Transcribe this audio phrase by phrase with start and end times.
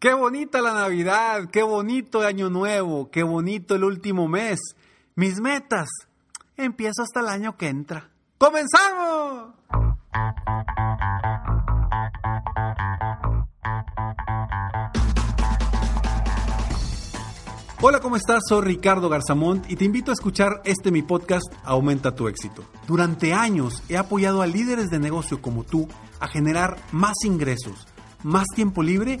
[0.00, 4.58] Qué bonita la Navidad, qué bonito el Año Nuevo, qué bonito el último mes.
[5.14, 5.90] Mis metas.
[6.56, 8.08] Empiezo hasta el año que entra.
[8.38, 9.50] ¡Comenzamos!
[17.82, 18.40] Hola, ¿cómo estás?
[18.48, 22.64] Soy Ricardo Garzamont y te invito a escuchar este mi podcast Aumenta tu éxito.
[22.86, 25.88] Durante años he apoyado a líderes de negocio como tú
[26.20, 27.86] a generar más ingresos,
[28.22, 29.20] más tiempo libre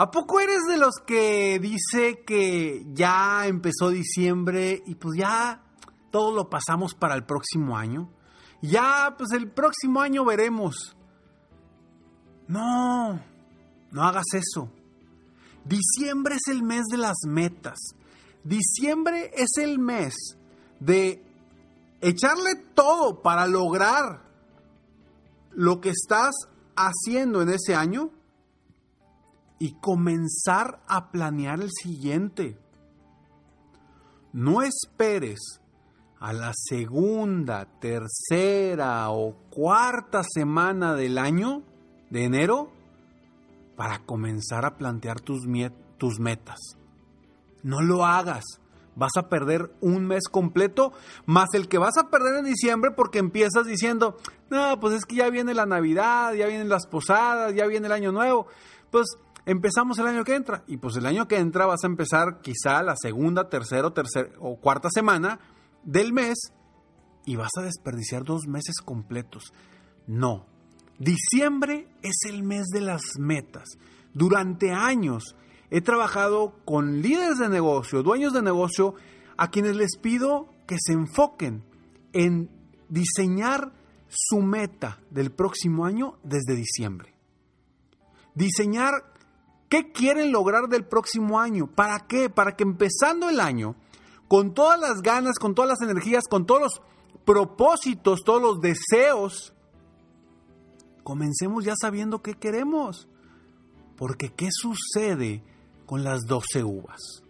[0.00, 5.62] ¿A poco eres de los que dice que ya empezó diciembre y pues ya
[6.10, 8.10] todo lo pasamos para el próximo año?
[8.62, 10.96] Ya, pues el próximo año veremos.
[12.48, 13.20] No,
[13.90, 14.72] no hagas eso.
[15.66, 17.78] Diciembre es el mes de las metas.
[18.42, 20.14] Diciembre es el mes
[20.78, 21.22] de
[22.00, 24.22] echarle todo para lograr
[25.50, 26.34] lo que estás
[26.74, 28.12] haciendo en ese año
[29.60, 32.58] y comenzar a planear el siguiente.
[34.32, 35.60] No esperes
[36.18, 41.62] a la segunda, tercera o cuarta semana del año
[42.08, 42.72] de enero
[43.76, 45.46] para comenzar a plantear tus,
[46.18, 46.58] metas.
[47.62, 48.44] No lo hagas.
[48.96, 50.92] Vas a perder un mes completo
[51.26, 54.16] más el que vas a perder en diciembre porque empiezas diciendo,
[54.48, 57.92] no, pues es que ya viene la Navidad, ya vienen las posadas, ya viene el
[57.92, 58.46] Año Nuevo.
[58.90, 59.06] Pues
[59.46, 60.64] empezamos el año que entra.
[60.66, 64.56] Y pues el año que entra vas a empezar quizá la segunda, tercera tercer, o
[64.56, 65.40] cuarta semana
[65.82, 66.38] del mes
[67.24, 69.52] y vas a desperdiciar dos meses completos.
[70.06, 70.46] No.
[70.98, 73.64] Diciembre es el mes de las metas.
[74.12, 75.36] Durante años
[75.70, 78.94] he trabajado con líderes de negocio, dueños de negocio,
[79.36, 81.64] a quienes les pido que se enfoquen
[82.12, 82.50] en
[82.88, 83.72] diseñar
[84.08, 87.14] su meta del próximo año desde diciembre.
[88.34, 89.09] Diseñar
[89.70, 91.68] ¿Qué quieren lograr del próximo año?
[91.68, 92.28] ¿Para qué?
[92.28, 93.76] Para que empezando el año,
[94.26, 96.82] con todas las ganas, con todas las energías, con todos los
[97.24, 99.54] propósitos, todos los deseos,
[101.04, 103.06] comencemos ya sabiendo qué queremos.
[103.96, 105.44] Porque ¿qué sucede
[105.86, 107.22] con las 12 uvas?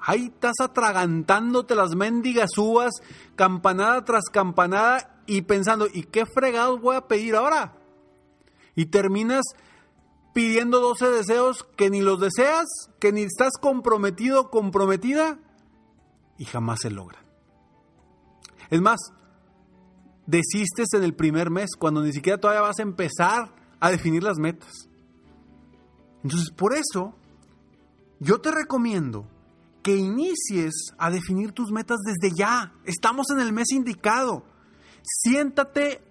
[0.00, 2.94] Ahí estás atragantándote las mendigas uvas,
[3.36, 7.76] campanada tras campanada, y pensando, ¿y qué fregados voy a pedir ahora?
[8.74, 9.44] Y terminas
[10.32, 12.66] pidiendo 12 deseos que ni los deseas,
[12.98, 15.38] que ni estás comprometido, comprometida,
[16.38, 17.24] y jamás se logran.
[18.70, 18.98] Es más,
[20.26, 24.38] desistes en el primer mes cuando ni siquiera todavía vas a empezar a definir las
[24.38, 24.88] metas.
[26.22, 27.14] Entonces, por eso,
[28.20, 29.26] yo te recomiendo
[29.82, 32.74] que inicies a definir tus metas desde ya.
[32.84, 34.44] Estamos en el mes indicado.
[35.02, 36.02] Siéntate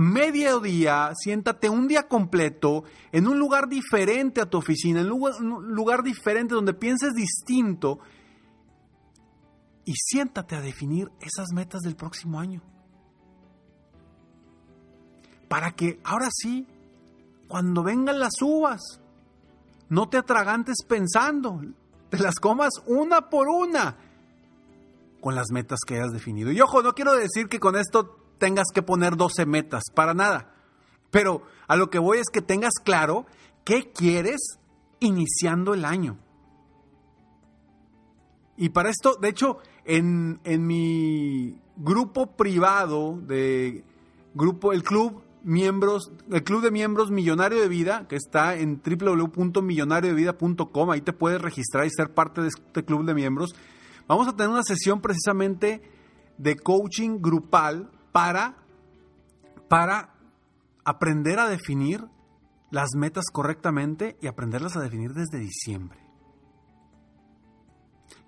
[0.00, 6.02] mediodía, siéntate un día completo en un lugar diferente a tu oficina, en un lugar,
[6.02, 7.98] diferente donde pienses distinto
[9.84, 12.62] y siéntate a definir esas metas del próximo año.
[15.48, 16.66] Para que ahora sí,
[17.46, 18.80] cuando vengan las uvas,
[19.90, 21.60] no te atragantes pensando,
[22.08, 23.98] te las comas una por una
[25.20, 26.50] con las metas que hayas definido.
[26.52, 30.52] Y ojo, no quiero decir que con esto tengas que poner 12 metas, para nada.
[31.12, 33.26] Pero a lo que voy es que tengas claro
[33.64, 34.58] qué quieres
[34.98, 36.18] iniciando el año.
[38.56, 43.84] Y para esto, de hecho, en, en mi grupo privado de
[44.34, 50.90] grupo, el club miembros, el club de miembros Millonario de Vida, que está en www.millonariodevida.com,
[50.90, 53.54] ahí te puedes registrar y ser parte de este club de miembros.
[54.06, 55.82] Vamos a tener una sesión precisamente
[56.36, 58.56] de coaching grupal para,
[59.68, 60.14] para
[60.84, 62.04] aprender a definir
[62.70, 65.98] las metas correctamente y aprenderlas a definir desde diciembre.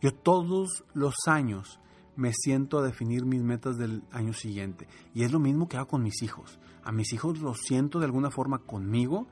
[0.00, 1.80] Yo todos los años
[2.16, 4.86] me siento a definir mis metas del año siguiente.
[5.14, 6.58] Y es lo mismo que hago con mis hijos.
[6.84, 9.28] A mis hijos los siento de alguna forma conmigo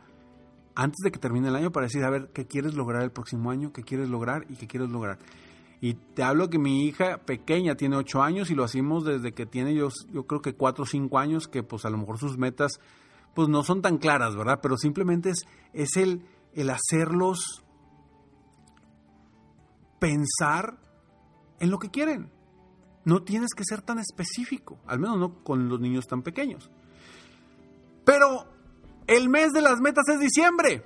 [0.74, 3.50] antes de que termine el año para decir, a ver, ¿qué quieres lograr el próximo
[3.50, 3.72] año?
[3.72, 4.46] ¿Qué quieres lograr?
[4.48, 5.18] ¿Y qué quieres lograr?
[5.80, 9.46] Y te hablo que mi hija pequeña tiene 8 años y lo hacemos desde que
[9.46, 9.88] tiene yo,
[10.26, 12.80] creo que 4 o 5 años, que pues a lo mejor sus metas
[13.34, 14.58] pues no son tan claras, ¿verdad?
[14.62, 17.64] Pero simplemente es, es el, el hacerlos
[19.98, 20.78] pensar
[21.60, 22.30] en lo que quieren.
[23.04, 26.70] No tienes que ser tan específico, al menos no con los niños tan pequeños.
[28.04, 28.46] Pero
[29.06, 30.82] el mes de las metas es diciembre.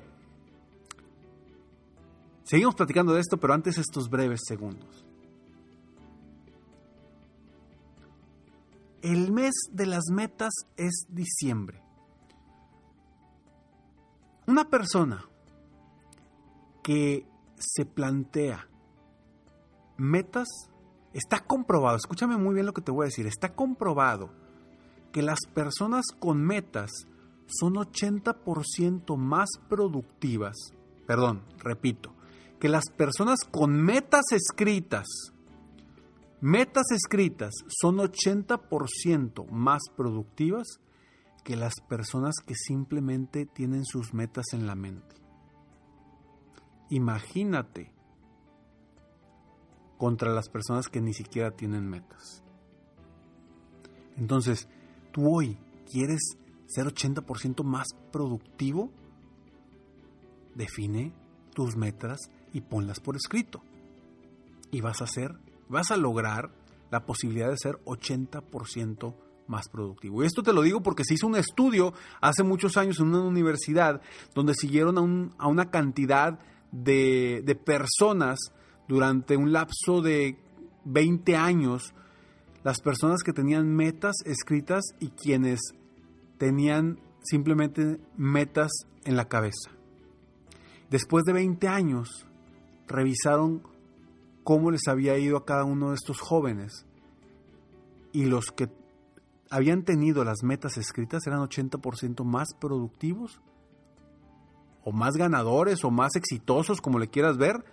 [2.44, 5.04] Seguimos platicando de esto, pero antes estos breves segundos.
[9.00, 11.82] El mes de las metas es diciembre.
[14.46, 15.26] Una persona
[16.82, 17.26] que
[17.56, 18.68] se plantea
[19.96, 20.48] metas,
[21.12, 24.30] está comprobado, escúchame muy bien lo que te voy a decir, está comprobado
[25.12, 26.90] que las personas con metas
[27.46, 30.56] son 80% más productivas,
[31.06, 32.12] perdón, repito,
[32.60, 35.06] que las personas con metas escritas,
[36.40, 40.66] metas escritas son 80% más productivas
[41.44, 45.14] que las personas que simplemente tienen sus metas en la mente.
[46.90, 47.92] Imagínate
[49.98, 52.42] contra las personas que ni siquiera tienen metas.
[54.16, 54.68] Entonces,
[55.12, 55.58] tú hoy
[55.90, 56.36] quieres
[56.66, 58.90] ser 80% más productivo,
[60.54, 61.12] define
[61.54, 62.18] tus metas
[62.54, 63.62] y ponlas por escrito.
[64.70, 65.34] Y vas a ser,
[65.68, 66.50] vas a lograr
[66.90, 69.14] la posibilidad de ser 80%
[69.46, 70.22] más productivo.
[70.22, 71.92] Y esto te lo digo porque se hizo un estudio
[72.22, 74.00] hace muchos años en una universidad
[74.34, 76.38] donde siguieron a, un, a una cantidad
[76.72, 78.38] de, de personas
[78.88, 80.38] durante un lapso de
[80.84, 81.92] 20 años,
[82.62, 85.60] las personas que tenían metas escritas y quienes
[86.38, 88.70] tenían simplemente metas
[89.04, 89.70] en la cabeza.
[90.90, 92.26] Después de 20 años,
[92.86, 93.62] revisaron
[94.42, 96.86] cómo les había ido a cada uno de estos jóvenes
[98.12, 98.68] y los que
[99.50, 103.40] habían tenido las metas escritas eran 80% más productivos
[104.84, 107.64] o más ganadores o más exitosos, como le quieras ver,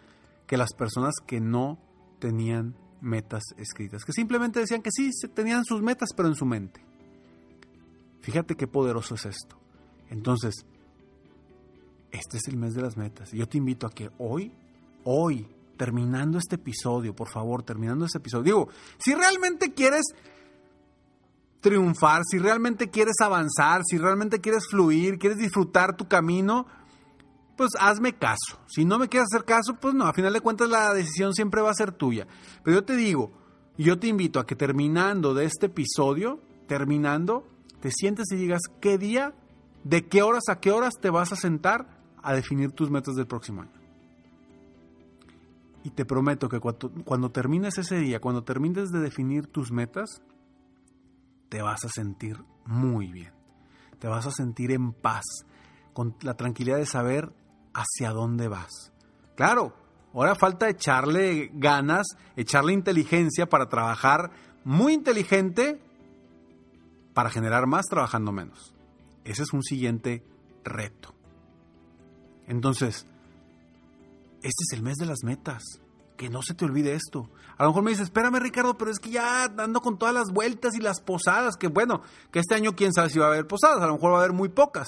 [0.48, 1.78] que las personas que no
[2.20, 6.84] tenían metas escritas, que simplemente decían que sí, tenían sus metas, pero en su mente.
[8.22, 9.58] Fíjate qué poderoso es esto.
[10.10, 10.54] Entonces,
[12.12, 13.32] este es el mes de las metas.
[13.32, 14.54] Yo te invito a que hoy,
[15.04, 20.06] hoy, terminando este episodio, por favor, terminando este episodio, digo, si realmente quieres
[21.62, 26.66] triunfar, si realmente quieres avanzar, si realmente quieres fluir, quieres disfrutar tu camino,
[27.56, 28.60] pues hazme caso.
[28.68, 31.62] Si no me quieres hacer caso, pues no, a final de cuentas la decisión siempre
[31.62, 32.28] va a ser tuya.
[32.64, 33.32] Pero yo te digo,
[33.78, 37.48] yo te invito a que terminando de este episodio, terminando,
[37.80, 39.34] te sientes y digas qué día,
[39.84, 43.28] de qué horas a qué horas te vas a sentar a definir tus metas del
[43.28, 43.81] próximo año.
[45.84, 50.22] Y te prometo que cuando, termines ese día, cuando termines de definir tus metas,
[51.50, 53.34] te vas a sentir muy bien.
[54.00, 55.24] Te vas a sentir en paz,
[55.94, 57.34] con la tranquilidad de saber
[57.74, 58.94] hacia dónde vas.
[59.36, 59.76] Claro,
[60.14, 64.32] ahora falta echarle ganas, echarle inteligencia para trabajar
[64.64, 65.82] muy inteligente
[67.14, 68.74] para generar más trabajando menos.
[69.24, 70.24] Ese es un siguiente
[70.64, 71.14] reto.
[72.48, 73.06] Entonces,
[74.44, 75.64] este es el mes de las metas
[76.18, 77.32] que no se te olvide esto.
[77.58, 80.30] A lo mejor me dices, espérame Ricardo, pero es que ya ando con todas las
[80.32, 83.48] vueltas y las posadas, que bueno, que este año quién sabe si va a haber
[83.48, 84.88] posadas, a lo mejor va a haber muy pocas,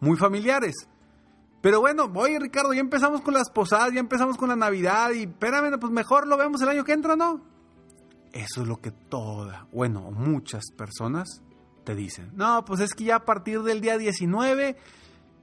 [0.00, 0.74] muy familiares.
[1.60, 5.24] Pero bueno, oye Ricardo, ya empezamos con las posadas, ya empezamos con la Navidad y
[5.24, 7.42] espérame, pues mejor lo vemos el año que entra, ¿no?
[8.32, 11.42] Eso es lo que toda, bueno, muchas personas
[11.84, 12.30] te dicen.
[12.34, 14.76] No, pues es que ya a partir del día 19,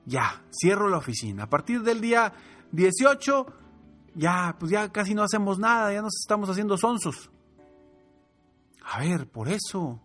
[0.06, 1.44] ya, cierro la oficina.
[1.44, 2.34] A partir del día
[2.76, 3.46] 18,
[4.16, 7.32] ya, pues ya casi no hacemos nada, ya nos estamos haciendo sonsos.
[8.84, 10.02] A ver, por eso.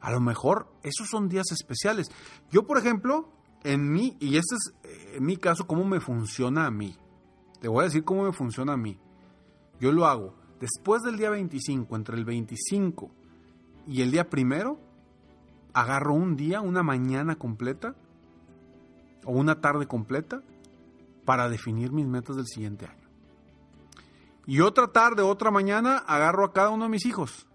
[0.00, 2.10] A lo mejor esos son días especiales.
[2.50, 3.28] Yo, por ejemplo,
[3.64, 6.96] en mí, y este es eh, en mi caso, cómo me funciona a mí.
[7.60, 8.98] Te voy a decir cómo me funciona a mí.
[9.78, 13.10] Yo lo hago después del día 25, entre el 25
[13.86, 14.78] y el día primero,
[15.72, 17.94] agarro un día, una mañana completa
[19.24, 20.42] o una tarde completa
[21.24, 23.08] para definir mis metas del siguiente año.
[24.46, 27.46] Y otra tarde, otra mañana, agarro a cada uno de mis hijos.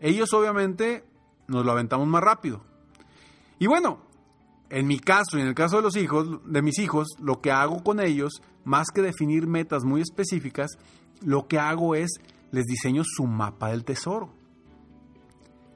[0.00, 1.04] Ellos obviamente
[1.48, 2.62] nos lo aventamos más rápido.
[3.58, 4.00] Y bueno,
[4.70, 7.52] en mi caso y en el caso de los hijos, de mis hijos, lo que
[7.52, 10.70] hago con ellos, más que definir metas muy específicas,
[11.20, 12.10] lo que hago es
[12.50, 14.30] les diseño su mapa del tesoro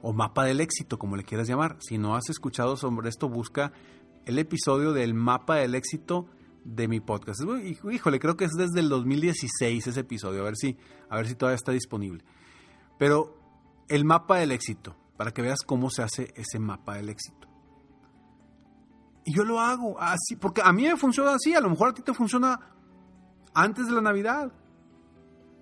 [0.01, 1.77] o mapa del éxito, como le quieras llamar.
[1.79, 3.71] Si no has escuchado sobre esto, busca
[4.25, 6.27] el episodio del mapa del éxito
[6.67, 7.41] de mi podcast.
[7.89, 10.77] Híjole, creo que es desde el 2016 ese episodio, a ver si,
[11.09, 12.23] a ver si todavía está disponible.
[12.99, 13.37] Pero
[13.87, 17.47] el mapa del éxito, para que veas cómo se hace ese mapa del éxito.
[19.23, 21.93] Y yo lo hago así, porque a mí me funciona así, a lo mejor a
[21.93, 22.59] ti te funciona
[23.53, 24.51] antes de la Navidad.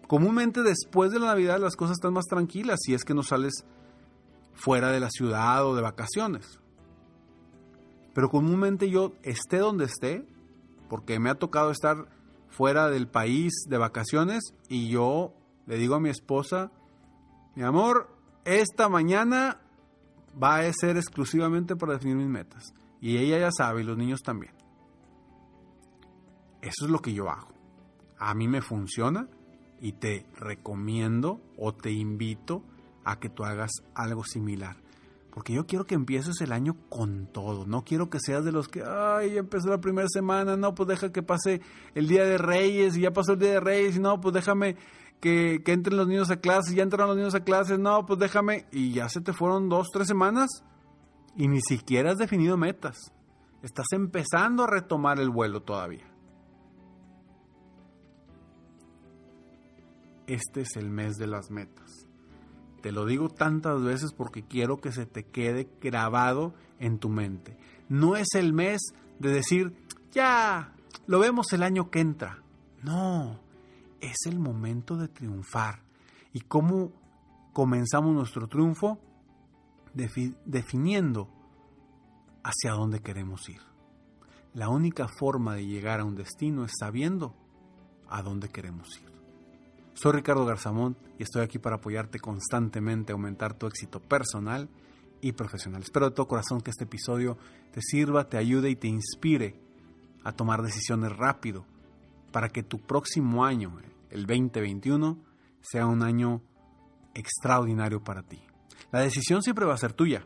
[0.08, 3.66] Comúnmente después de la Navidad las cosas están más tranquilas si es que no sales
[4.54, 6.60] fuera de la ciudad o de vacaciones.
[8.14, 10.26] Pero comúnmente yo esté donde esté,
[10.90, 12.08] porque me ha tocado estar
[12.50, 15.34] fuera del país de vacaciones y yo
[15.66, 16.72] le digo a mi esposa,
[17.56, 18.10] mi amor,
[18.46, 19.60] esta mañana
[20.42, 22.74] va a ser exclusivamente para definir mis metas.
[23.02, 24.54] Y ella ya sabe, y los niños también.
[26.62, 27.50] Eso es lo que yo hago.
[28.18, 29.28] A mí me funciona
[29.82, 32.64] y te recomiendo o te invito
[33.04, 34.78] a que tú hagas algo similar.
[35.36, 37.66] Porque yo quiero que empieces el año con todo.
[37.66, 40.88] No quiero que seas de los que, ay, ya empezó la primera semana, no, pues
[40.88, 41.60] deja que pase
[41.94, 44.78] el Día de Reyes y ya pasó el Día de Reyes y no, pues déjame
[45.20, 48.18] que, que entren los niños a clases, ya entraron los niños a clases, no, pues
[48.18, 48.66] déjame.
[48.72, 50.64] Y ya se te fueron dos, tres semanas
[51.36, 53.12] y ni siquiera has definido metas.
[53.62, 56.10] Estás empezando a retomar el vuelo todavía.
[60.28, 62.08] Este es el mes de las metas.
[62.86, 67.58] Te lo digo tantas veces porque quiero que se te quede grabado en tu mente.
[67.90, 68.80] No es el mes
[69.18, 69.76] de decir,
[70.12, 70.72] ya,
[71.08, 72.44] lo vemos el año que entra.
[72.84, 73.40] No,
[74.02, 75.82] es el momento de triunfar.
[76.32, 76.92] ¿Y cómo
[77.54, 79.00] comenzamos nuestro triunfo?
[79.96, 81.28] definiendo
[82.44, 83.62] hacia dónde queremos ir.
[84.54, 87.34] La única forma de llegar a un destino es sabiendo
[88.08, 89.15] a dónde queremos ir.
[89.96, 94.68] Soy Ricardo Garzamont y estoy aquí para apoyarte constantemente a aumentar tu éxito personal
[95.22, 95.84] y profesional.
[95.84, 97.38] Espero de todo corazón que este episodio
[97.72, 99.58] te sirva, te ayude y te inspire
[100.26, 101.66] a tomar decisiones rápido
[102.34, 105.18] para que tu próximo año, el 2021,
[105.62, 106.42] sea un año
[107.14, 108.42] extraordinario para ti.
[108.92, 110.26] La decisión siempre va a ser tuya,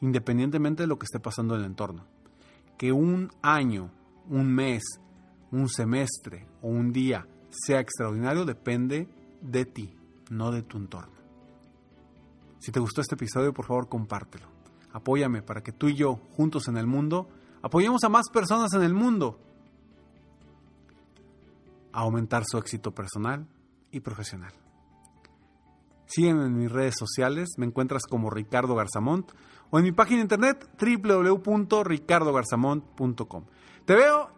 [0.00, 2.06] independientemente de lo que esté pasando en el entorno.
[2.78, 3.90] Que un año,
[4.30, 4.82] un mes,
[5.50, 9.08] un semestre o un día sea extraordinario depende
[9.40, 9.96] de ti,
[10.30, 11.16] no de tu entorno.
[12.58, 14.48] Si te gustó este episodio, por favor compártelo.
[14.92, 17.28] Apóyame para que tú y yo, juntos en el mundo,
[17.62, 19.38] apoyemos a más personas en el mundo
[21.92, 23.46] a aumentar su éxito personal
[23.90, 24.52] y profesional.
[26.06, 29.30] Sígueme en mis redes sociales, me encuentras como Ricardo Garzamont
[29.70, 33.44] o en mi página internet www.ricardogarzamont.com.
[33.84, 34.37] Te veo